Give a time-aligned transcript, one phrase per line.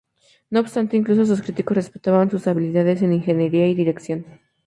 [0.49, 4.25] No obstante, incluso sus críticos respetaban sus habilidades en ingeniería y dirección.